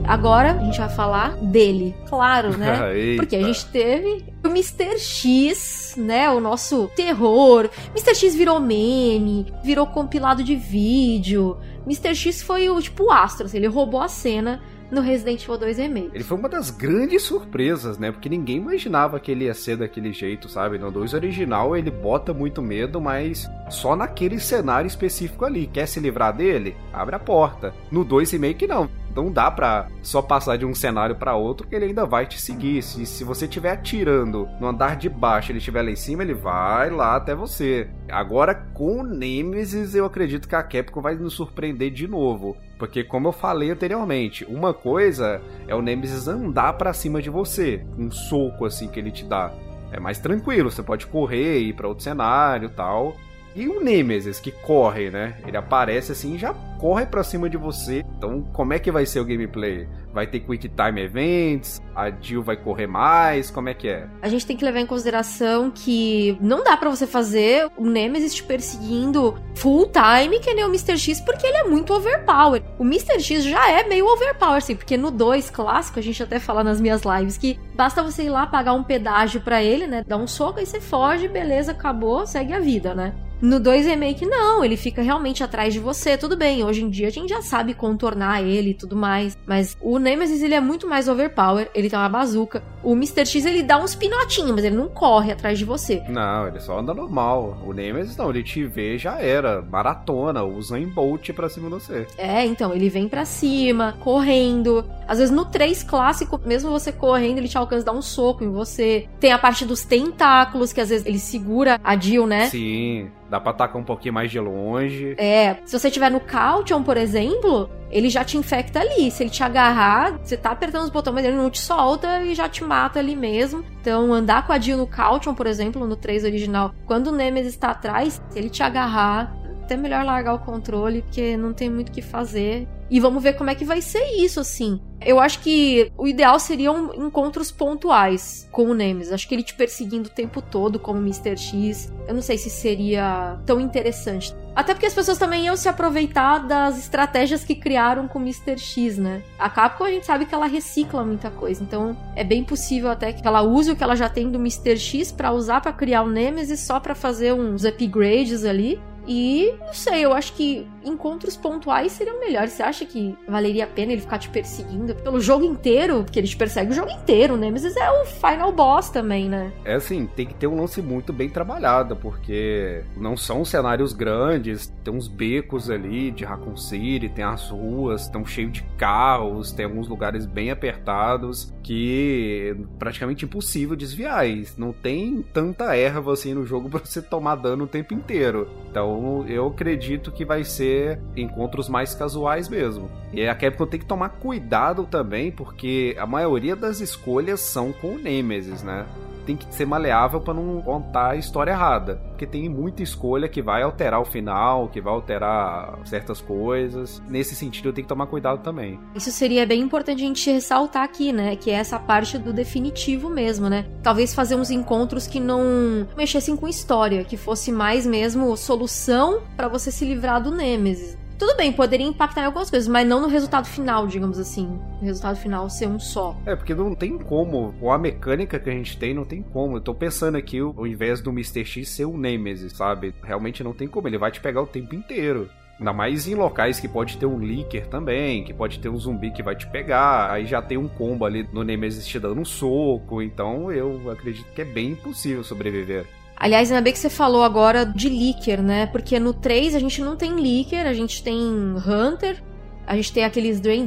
[0.09, 2.79] Agora a gente vai falar dele, claro, né?
[3.15, 4.97] Porque a gente teve o Mr.
[4.97, 6.27] X, né?
[6.31, 7.69] O nosso terror.
[7.95, 8.15] Mr.
[8.15, 11.57] X virou meme, virou compilado de vídeo.
[11.85, 12.15] Mr.
[12.15, 14.59] X foi o tipo o astro, assim, ele roubou a cena
[14.91, 16.09] no Resident Evil 2 Remake.
[16.13, 18.11] Ele foi uma das grandes surpresas, né?
[18.11, 20.79] Porque ninguém imaginava que ele ia ser daquele jeito, sabe?
[20.79, 25.67] No 2 original ele bota muito medo, mas só naquele cenário específico ali.
[25.67, 26.75] Quer se livrar dele?
[26.91, 27.73] Abre a porta.
[27.91, 28.89] No 2 Remake não.
[29.19, 32.39] Não dá pra só passar de um cenário pra outro que ele ainda vai te
[32.39, 32.81] seguir.
[32.81, 36.33] Se, se você estiver atirando no andar de baixo ele estiver lá em cima, ele
[36.33, 37.89] vai lá até você.
[38.09, 42.55] Agora com o Nemesis eu acredito que a Capcom vai nos surpreender de novo.
[42.77, 47.85] Porque como eu falei anteriormente, uma coisa é o Nemesis andar pra cima de você.
[47.97, 49.51] Um soco assim que ele te dá.
[49.91, 53.17] É mais tranquilo, você pode correr, ir pra outro cenário tal.
[53.55, 55.35] E o Nemesis que corre, né?
[55.45, 58.05] Ele aparece assim e já corre pra cima de você.
[58.17, 59.87] Então, como é que vai ser o gameplay?
[60.13, 61.81] Vai ter Quick Time Events?
[61.95, 63.51] A Jill vai correr mais?
[63.51, 64.07] Como é que é?
[64.21, 68.33] A gente tem que levar em consideração que não dá pra você fazer o Nemesis
[68.33, 70.97] te perseguindo full time que nem o Mr.
[70.97, 72.63] X, porque ele é muito overpower.
[72.77, 73.19] O Mr.
[73.19, 76.79] X já é meio overpower, assim, porque no 2 clássico, a gente até fala nas
[76.79, 80.03] minhas lives que basta você ir lá pagar um pedágio pra ele, né?
[80.07, 83.13] Dar um soco, aí você foge, beleza, acabou, segue a vida, né?
[83.41, 86.63] No 2 Remake, não, ele fica realmente atrás de você, tudo bem.
[86.63, 89.37] Hoje em dia a gente já sabe contornar ele e tudo mais.
[89.45, 92.61] Mas o Nemesis, ele é muito mais overpower, ele tem uma bazuca.
[92.83, 93.25] O Mr.
[93.25, 96.03] X, ele dá uns pinotinhos, mas ele não corre atrás de você.
[96.09, 97.57] Não, ele só anda normal.
[97.65, 99.61] O Nemesis não, ele te vê já era.
[99.61, 102.07] Maratona, usa em Bolt pra cima de você.
[102.17, 104.83] É, então, ele vem pra cima, correndo.
[105.07, 108.49] Às vezes no 3 clássico, mesmo você correndo, ele te alcança, dá um soco em
[108.51, 109.07] você.
[109.19, 112.47] Tem a parte dos tentáculos, que às vezes ele segura a Jill, né?
[112.47, 113.09] Sim.
[113.29, 115.15] Dá pra atacar um pouquinho mais de longe.
[115.17, 119.11] É, se você tiver no Caution, por exemplo, ele já te infecta ali.
[119.11, 122.33] Se ele te agarrar, você tá apertando os botões, mas ele não te solta e
[122.33, 123.63] já te mata ali mesmo.
[123.79, 127.53] Então, andar com a Jill no Caution, por exemplo, no 3 original, quando o Nemesis
[127.53, 131.89] está atrás, se ele te agarrar, até melhor largar o controle, porque não tem muito
[131.89, 132.67] o que fazer.
[132.89, 134.79] E vamos ver como é que vai ser isso, assim.
[135.01, 139.13] Eu acho que o ideal seriam encontros pontuais com o Nemesis.
[139.13, 141.37] Acho que ele te perseguindo o tempo todo, como Mr.
[141.37, 141.93] X.
[142.07, 144.35] Eu não sei se seria tão interessante.
[144.55, 148.57] Até porque as pessoas também iam se aproveitar das estratégias que criaram com o Mr.
[148.57, 149.23] X, né?
[149.37, 151.63] A Capcom a gente sabe que ela recicla muita coisa.
[151.63, 154.77] Então é bem possível até que ela use o que ela já tem do Mr.
[154.77, 158.79] X para usar para criar o Nemesis só para fazer uns upgrades ali.
[159.07, 162.53] E não sei, eu acho que encontros pontuais seriam melhores.
[162.53, 166.03] Você acha que valeria a pena ele ficar te perseguindo pelo jogo inteiro?
[166.03, 167.49] Porque ele te persegue o jogo inteiro, né?
[167.51, 169.51] Mas é o final boss também, né?
[169.65, 174.73] É assim, tem que ter um lance muito bem trabalhado, porque não são cenários grandes,
[174.83, 179.65] tem uns becos ali de Raccoon City, tem as ruas, estão cheios de carros, tem
[179.65, 184.19] alguns lugares bem apertados que é praticamente impossível desviar.
[184.57, 188.49] Não tem tanta erva assim no jogo pra você tomar dano o tempo inteiro.
[188.69, 192.89] Então eu acredito que vai ser encontros mais casuais mesmo.
[193.13, 197.95] E a Capcom tem que tomar cuidado também, porque a maioria das escolhas são com
[197.95, 198.85] o Nemesis, né?
[199.29, 201.97] Tem que ser maleável para não contar a história errada.
[202.07, 206.99] Porque tem muita escolha que vai alterar o final, que vai alterar certas coisas.
[207.07, 208.79] Nesse sentido, eu tenho que tomar cuidado também.
[208.95, 211.35] Isso seria bem importante a gente ressaltar aqui, né?
[211.35, 213.67] Que é essa parte do definitivo mesmo, né?
[213.83, 219.47] Talvez fazer uns encontros que não mexessem com história, que fosse mais mesmo solução para
[219.47, 220.97] você se livrar do Nemesis.
[221.19, 224.57] Tudo bem, poderia impactar em algumas coisas, mas não no resultado final, digamos assim.
[224.81, 226.15] O resultado final ser um só.
[226.25, 227.53] É, porque não tem como.
[227.59, 229.57] Com a mecânica que a gente tem, não tem como.
[229.57, 231.43] Eu tô pensando aqui, ao invés do Mr.
[231.43, 232.95] X ser o Nemesis, sabe?
[233.03, 233.89] Realmente não tem como.
[233.89, 235.29] Ele vai te pegar o tempo inteiro.
[235.59, 239.11] Ainda mais em locais que pode ter um leaker também, que pode ter um zumbi
[239.11, 240.09] que vai te pegar.
[240.09, 243.01] Aí já tem um combo ali no Nemesis te dando um soco.
[243.01, 245.85] Então eu acredito que é bem impossível sobreviver.
[246.19, 248.65] Aliás, ainda bem que você falou agora de Leaker, né?
[248.65, 252.21] Porque no 3 a gente não tem Leaker, a gente tem Hunter,
[252.67, 253.65] a gente tem aqueles Drain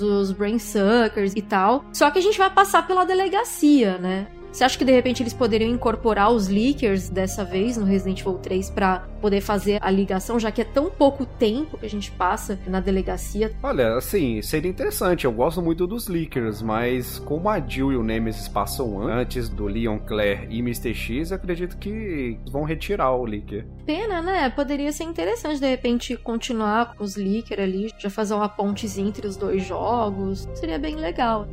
[0.00, 1.84] os Brain Suckers e tal.
[1.92, 4.26] Só que a gente vai passar pela delegacia, né?
[4.52, 8.34] Você acha que de repente eles poderiam incorporar os leakers dessa vez no Resident Evil
[8.34, 12.10] 3 para poder fazer a ligação, já que é tão pouco tempo que a gente
[12.10, 13.52] passa na delegacia?
[13.62, 15.24] Olha, assim, seria interessante.
[15.24, 19.66] Eu gosto muito dos leakers, mas como a Jill e o Nemesis passam antes do
[19.66, 20.94] Leon, Claire e Mr.
[20.94, 23.66] X, acredito que vão retirar o leaker.
[23.86, 24.50] Pena, né?
[24.50, 29.26] Poderia ser interessante de repente continuar com os leakers ali, já fazer uma pontezinha entre
[29.26, 30.48] os dois jogos.
[30.54, 31.46] Seria bem legal.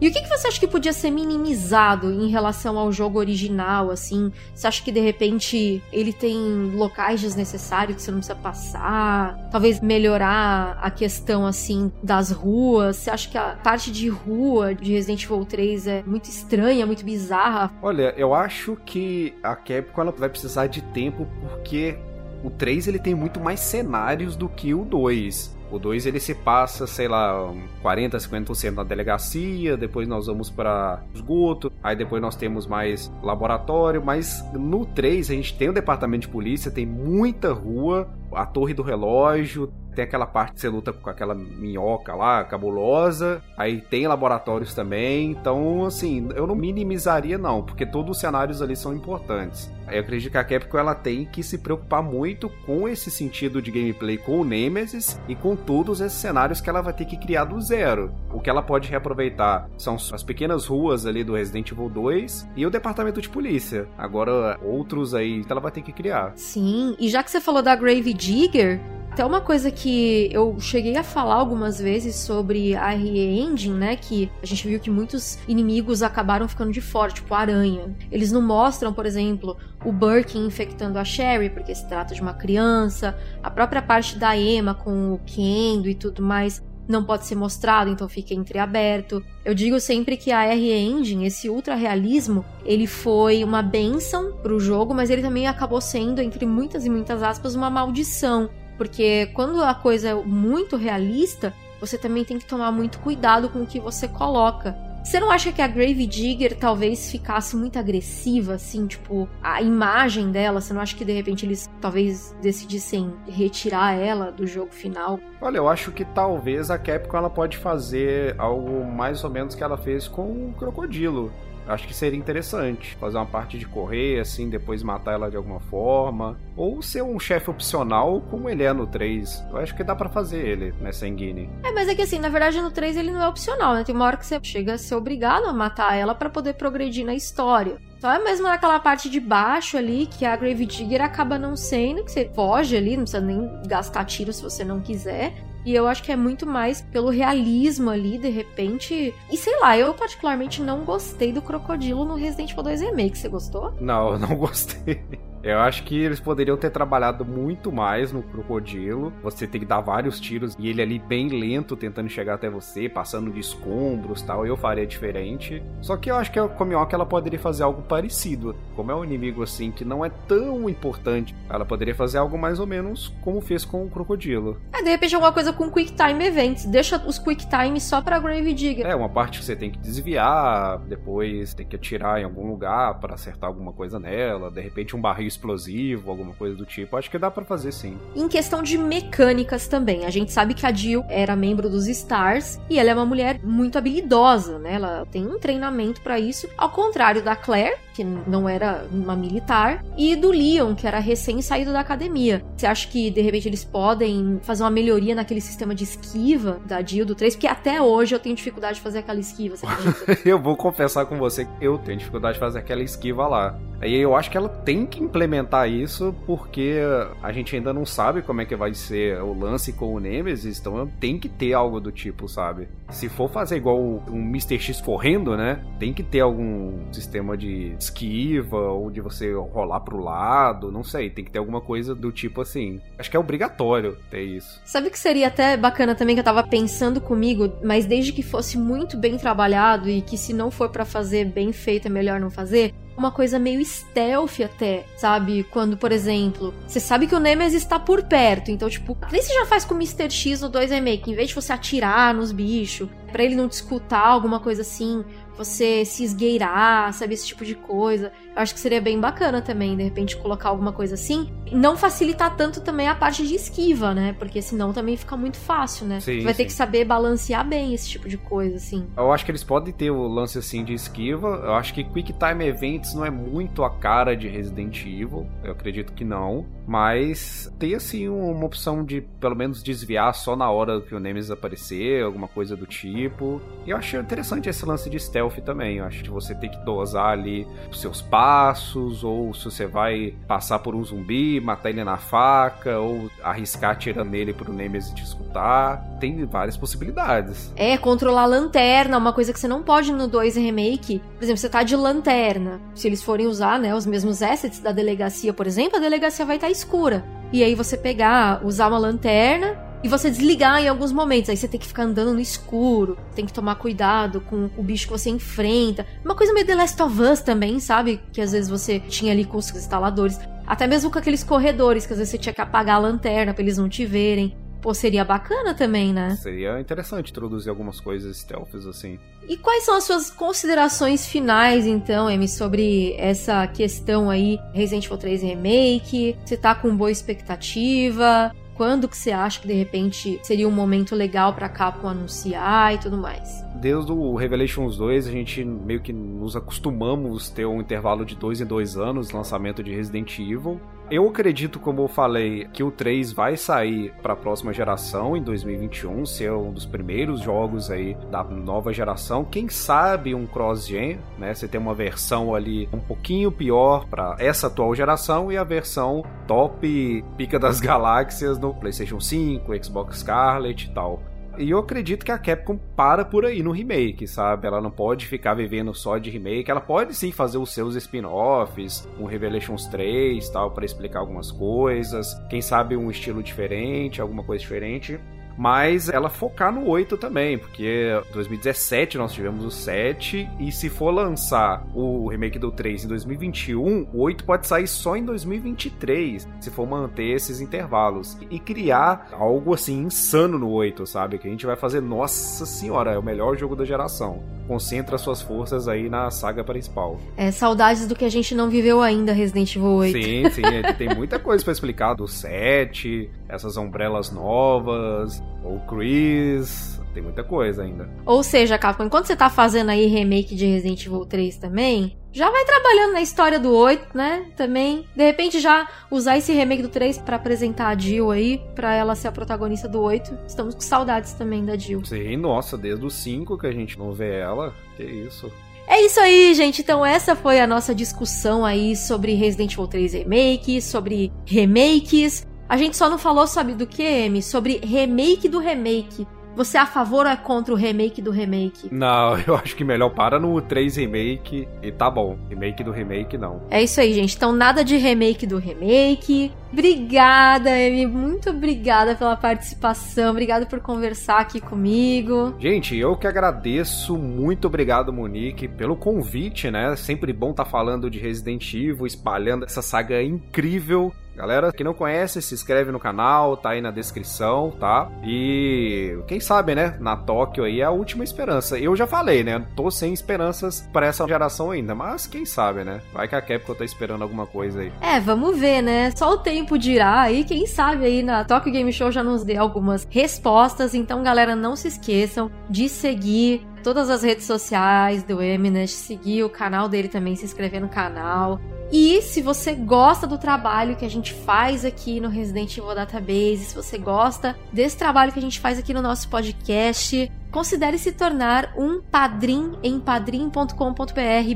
[0.00, 3.90] E o que, que você acha que podia ser minimizado em relação ao jogo original,
[3.90, 4.32] assim?
[4.54, 9.36] Você acha que de repente ele tem locais desnecessários que você não precisa passar?
[9.50, 12.96] Talvez melhorar a questão, assim, das ruas?
[12.96, 17.04] Você acha que a parte de rua de Resident Evil 3 é muito estranha, muito
[17.04, 17.70] bizarra?
[17.82, 21.98] Olha, eu acho que a Capcom ela vai precisar de tempo porque
[22.42, 25.59] o 3 ele tem muito mais cenários do que o 2.
[25.70, 27.52] O 2 ele se passa, sei lá,
[27.82, 34.02] 40, 50% na delegacia, depois nós vamos para esgoto, aí depois nós temos mais laboratório,
[34.04, 38.74] mas no 3 a gente tem o departamento de polícia, tem muita rua, a torre
[38.74, 43.42] do relógio, tem aquela parte que você luta com aquela minhoca lá, cabulosa.
[43.56, 45.30] Aí tem laboratórios também.
[45.32, 49.70] Então, assim, eu não minimizaria, não, porque todos os cenários ali são importantes.
[49.90, 53.72] Eu acredito que a Capcom ela tem que se preocupar muito com esse sentido de
[53.72, 57.44] gameplay com o Nemesis e com todos esses cenários que ela vai ter que criar
[57.44, 58.12] do zero.
[58.32, 62.64] O que ela pode reaproveitar são as pequenas ruas ali do Resident Evil 2 e
[62.64, 63.88] o departamento de polícia.
[63.98, 66.32] Agora, outros aí ela vai ter que criar.
[66.36, 68.78] Sim, e já que você falou da Grave Digger,
[69.10, 73.96] até uma coisa que eu cheguei a falar algumas vezes sobre a RE Engine, né?
[73.96, 77.96] Que a gente viu que muitos inimigos acabaram ficando de fora, tipo aranha.
[78.12, 82.34] Eles não mostram, por exemplo, o Birkin infectando a Sherry, porque se trata de uma
[82.34, 83.18] criança.
[83.42, 87.90] A própria parte da Emma com o Kendo e tudo mais não pode ser mostrado,
[87.90, 89.22] então fica entreaberto.
[89.44, 94.58] Eu digo sempre que a RE Engine, esse ultra realismo, ele foi uma benção pro
[94.58, 98.50] jogo, mas ele também acabou sendo, entre muitas e muitas aspas, uma maldição.
[98.76, 103.62] Porque quando a coisa é muito realista, você também tem que tomar muito cuidado com
[103.62, 104.76] o que você coloca.
[105.02, 110.30] Você não acha que a Grave Digger talvez ficasse muito agressiva, assim, tipo, a imagem
[110.30, 110.60] dela?
[110.60, 115.18] Você não acha que de repente eles talvez decidissem retirar ela do jogo final?
[115.40, 119.64] Olha, eu acho que talvez a Capcom ela pode fazer algo mais ou menos que
[119.64, 121.32] ela fez com o Crocodilo.
[121.70, 125.60] Acho que seria interessante fazer uma parte de correr, assim, depois matar ela de alguma
[125.60, 126.38] forma.
[126.56, 129.44] Ou ser um chefe opcional, como ele é no 3.
[129.50, 131.48] Eu acho que dá para fazer ele nessa Enguine.
[131.64, 133.84] É, mas é que assim, na verdade no 3 ele não é opcional, né?
[133.84, 137.06] Tem uma hora que você chega a ser obrigado a matar ela para poder progredir
[137.06, 137.78] na história.
[138.00, 142.02] Só é mesmo naquela parte de baixo ali que a Grave Digger acaba não sendo,
[142.02, 145.34] que você foge ali, não precisa nem gastar tiro se você não quiser.
[145.64, 149.14] E eu acho que é muito mais pelo realismo ali, de repente.
[149.30, 153.18] E sei lá, eu particularmente não gostei do crocodilo no Resident Evil 2 Remake.
[153.18, 153.72] Você gostou?
[153.80, 155.02] Não, eu não gostei.
[155.42, 159.10] Eu acho que eles poderiam ter trabalhado muito mais no crocodilo.
[159.22, 162.90] Você tem que dar vários tiros e ele ali bem lento tentando chegar até você,
[162.90, 164.46] passando de escombros tal.
[164.46, 165.62] Eu faria diferente.
[165.80, 168.54] Só que eu acho que a Komioka ela poderia fazer algo parecido.
[168.76, 172.60] Como é um inimigo assim que não é tão importante, ela poderia fazer algo mais
[172.60, 174.60] ou menos como fez com o crocodilo.
[174.74, 176.66] É, de repente alguma coisa com Quick Time Events.
[176.66, 178.86] Deixa os Quick Time só pra Grave Digger.
[178.86, 183.00] É, uma parte que você tem que desviar, depois tem que atirar em algum lugar
[183.00, 186.96] para acertar alguma coisa nela, de repente um barril explosivo, alguma coisa do tipo.
[186.96, 187.96] Acho que dá para fazer sim.
[188.14, 192.60] Em questão de mecânicas também, a gente sabe que a Jill era membro dos Stars
[192.68, 194.74] e ela é uma mulher muito habilidosa, né?
[194.74, 199.84] Ela tem um treinamento para isso, ao contrário da Claire, que não era uma militar,
[199.96, 202.42] e do Leon, que era recém saído da academia.
[202.56, 206.82] Você acha que de repente eles podem fazer uma melhoria naquele sistema de esquiva da
[206.82, 207.34] Jill do 3?
[207.34, 209.56] Porque até hoje eu tenho dificuldade de fazer aquela esquiva,
[210.24, 213.58] eu vou confessar com você que eu tenho dificuldade de fazer aquela esquiva lá.
[213.80, 216.78] Aí eu acho que ela tem que implementar isso porque
[217.22, 220.58] a gente ainda não sabe como é que vai ser o lance com o Nemesis,
[220.58, 222.68] então tem que ter algo do tipo, sabe?
[222.90, 224.58] Se for fazer igual um Mr.
[224.58, 225.64] X correndo, né?
[225.78, 231.08] Tem que ter algum sistema de esquiva ou de você rolar pro lado, não sei,
[231.08, 232.80] tem que ter alguma coisa do tipo assim.
[232.98, 234.60] Acho que é obrigatório ter isso.
[234.64, 238.58] Sabe que seria até bacana também que eu tava pensando comigo, mas desde que fosse
[238.58, 242.30] muito bem trabalhado e que se não for para fazer bem feito é melhor não
[242.30, 242.74] fazer?
[242.96, 245.44] Uma coisa meio stealth até, sabe?
[245.44, 249.32] Quando, por exemplo, você sabe que o Nemesis está por perto, então, tipo, nem você
[249.32, 250.10] já faz com o Mr.
[250.10, 253.52] X no 2 Remake, em vez de você atirar nos bichos, para ele não te
[253.52, 255.04] escutar, alguma coisa assim,
[255.44, 257.14] você se esgueirar, sabe?
[257.14, 258.12] Esse tipo de coisa.
[258.36, 261.30] Eu acho que seria bem bacana também, de repente, colocar alguma coisa assim.
[261.50, 264.14] Não facilitar tanto também a parte de esquiva, né?
[264.18, 265.98] Porque senão também fica muito fácil, né?
[266.00, 266.46] Sim, Vai ter sim.
[266.46, 268.86] que saber balancear bem esse tipo de coisa, assim.
[268.96, 271.28] Eu acho que eles podem ter o lance assim de esquiva.
[271.44, 275.26] Eu acho que Quick Time Events não é muito a cara de Resident Evil.
[275.42, 276.46] Eu acredito que não.
[276.66, 281.30] Mas tem assim uma opção de pelo menos desviar só na hora que o Nemesis
[281.30, 283.40] aparecer, alguma coisa do tipo.
[283.66, 285.76] E eu achei interessante esse lance de stealth também.
[285.76, 290.14] Eu acho que você tem que dosar ali os seus passos, ou se você vai
[290.26, 295.04] passar por um zumbi, matar ele na faca, ou arriscar atirando nele pro Nemesis te
[295.04, 295.84] escutar.
[296.00, 297.52] Tem várias possibilidades.
[297.54, 301.02] É, controlar a lanterna, uma coisa que você não pode no 2 Remake.
[301.18, 302.60] Por exemplo, você tá de lanterna.
[302.74, 306.36] Se eles forem usar, né, os mesmos assets da delegacia, por exemplo, a delegacia vai
[306.36, 307.04] estar escura.
[307.32, 311.30] E aí você pegar, usar uma lanterna e você desligar em alguns momentos.
[311.30, 314.86] Aí você tem que ficar andando no escuro, tem que tomar cuidado com o bicho
[314.86, 315.86] que você enfrenta.
[316.04, 318.00] Uma coisa meio The Last of Us também, sabe?
[318.12, 320.18] Que às vezes você tinha ali com os instaladores.
[320.46, 323.42] Até mesmo com aqueles corredores, que às vezes você tinha que apagar a lanterna pra
[323.42, 324.36] eles não te verem.
[324.60, 326.16] Pô, seria bacana também, né?
[326.16, 328.98] Seria interessante introduzir algumas coisas stealths assim.
[329.26, 334.98] E quais são as suas considerações finais, então, Amy, sobre essa questão aí, Resident Evil
[334.98, 336.16] 3 Remake?
[336.22, 338.30] Você tá com boa expectativa?
[338.60, 342.78] Quando que você acha que, de repente, seria um momento legal pra Capcom anunciar e
[342.78, 343.42] tudo mais?
[343.60, 348.40] Desde o Revelations 2, a gente meio que nos acostumamos ter um intervalo de dois
[348.40, 350.58] em dois anos lançamento de Resident Evil.
[350.90, 355.22] Eu acredito, como eu falei, que o 3 vai sair para a próxima geração em
[355.22, 359.26] 2021, ser um dos primeiros jogos aí da nova geração.
[359.26, 361.34] Quem sabe um cross-gen, né?
[361.34, 366.02] Você tem uma versão ali um pouquinho pior para essa atual geração e a versão
[366.26, 371.02] top pica das galáxias no PlayStation 5, Xbox Scarlet e tal.
[371.40, 374.46] E eu acredito que a Capcom para por aí no remake, sabe?
[374.46, 376.50] Ela não pode ficar vivendo só de remake.
[376.50, 382.14] Ela pode sim fazer os seus spin-offs, um Revelations 3 tal, para explicar algumas coisas.
[382.28, 385.00] Quem sabe um estilo diferente, alguma coisa diferente.
[385.36, 390.90] Mas ela focar no 8 também, porque 2017 nós tivemos o 7, e se for
[390.90, 396.50] lançar o remake do 3 em 2021, o 8 pode sair só em 2023, se
[396.50, 398.18] for manter esses intervalos.
[398.30, 401.18] E criar algo assim insano no 8, sabe?
[401.18, 404.39] Que a gente vai fazer, nossa senhora, é o melhor jogo da geração.
[404.50, 406.98] Concentra suas forças aí na saga principal.
[407.16, 409.92] É, saudades do que a gente não viveu ainda, Resident Evil 8.
[409.92, 416.82] Sim, sim, ele tem muita coisa pra explicar do 7, essas ombrelas novas, o Chris,
[416.92, 417.88] tem muita coisa ainda.
[418.04, 422.30] Ou seja, Capcom, enquanto você tá fazendo aí remake de Resident Evil 3 também, já
[422.30, 424.26] vai trabalhando na história do 8, né?
[424.36, 424.86] Também.
[424.94, 428.94] De repente já usar esse remake do 3 pra apresentar a Jill aí, pra ela
[428.94, 430.18] ser a protagonista do 8.
[430.26, 431.84] Estamos com saudades também da Jill.
[431.84, 435.30] Sim, nossa, desde o 5 que a gente não vê ela, que isso.
[435.66, 436.62] É isso aí, gente.
[436.62, 442.26] Então essa foi a nossa discussão aí sobre Resident Evil 3 Remake, sobre remakes.
[442.48, 444.20] A gente só não falou, sabe do que, M?
[444.20, 446.08] Sobre remake do remake.
[446.36, 448.68] Você é a favor ou é contra o remake do remake?
[448.72, 452.18] Não, eu acho que melhor para no 3 remake e tá bom.
[452.28, 453.42] Remake do remake, não.
[453.50, 454.16] É isso aí, gente.
[454.16, 456.32] Então, nada de remake do remake.
[456.52, 457.86] Obrigada, Amy.
[457.86, 460.10] Muito obrigada pela participação.
[460.10, 462.34] Obrigada por conversar aqui comigo.
[462.38, 463.96] Gente, eu que agradeço.
[463.96, 466.74] Muito obrigado, Monique, pelo convite, né?
[466.76, 470.92] Sempre bom estar falando de Resident Evil, espalhando essa saga incrível.
[471.20, 474.90] Galera que não conhece, se inscreve no canal, tá aí na descrição, tá?
[475.04, 476.78] E quem sabe, né?
[476.80, 478.58] Na Tóquio aí é a última esperança.
[478.58, 479.44] Eu já falei, né?
[479.54, 482.80] Tô sem esperanças para essa geração ainda, mas quem sabe, né?
[482.90, 484.72] Vai que a Capcom tá esperando alguma coisa aí.
[484.80, 485.90] É, vamos ver, né?
[485.94, 489.36] Só o tempo dirá aí, quem sabe aí na Tokyo Game Show já nos dê
[489.36, 490.74] algumas respostas.
[490.74, 496.30] Então, galera, não se esqueçam de seguir todas as redes sociais do Eminent, seguir o
[496.30, 498.40] canal dele também, se inscrever no canal.
[498.72, 503.46] E se você gosta do trabalho que a gente faz aqui no Resident Evil Database,
[503.46, 507.90] se você gosta desse trabalho que a gente faz aqui no nosso podcast, considere se
[507.90, 510.54] tornar um padrim em padrim.com.br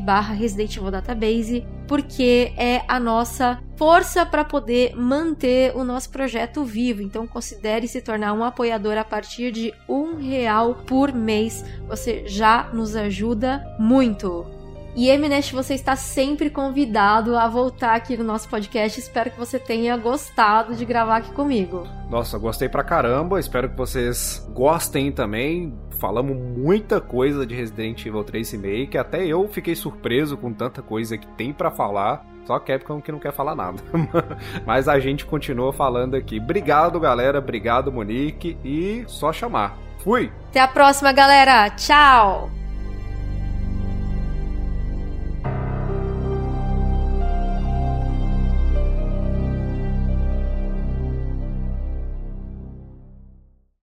[0.00, 6.64] barra Resident Evil Database, porque é a nossa força para poder manter o nosso projeto
[6.64, 7.02] vivo.
[7.02, 11.64] Então considere se tornar um apoiador a partir de um real por mês.
[11.88, 14.53] Você já nos ajuda muito.
[14.96, 19.00] E Eminest, você está sempre convidado a voltar aqui no nosso podcast.
[19.00, 21.86] Espero que você tenha gostado de gravar aqui comigo.
[22.08, 23.40] Nossa, gostei pra caramba.
[23.40, 25.76] Espero que vocês gostem também.
[25.98, 28.96] Falamos muita coisa de Resident Evil 3 Remake.
[28.96, 32.24] Até eu fiquei surpreso com tanta coisa que tem pra falar.
[32.44, 33.82] Só Capcom que não quer falar nada.
[34.64, 36.38] Mas a gente continua falando aqui.
[36.38, 37.38] Obrigado, galera.
[37.38, 38.56] Obrigado, Monique.
[38.64, 39.76] E só chamar.
[39.98, 40.30] Fui!
[40.50, 41.70] Até a próxima, galera.
[41.70, 42.63] Tchau!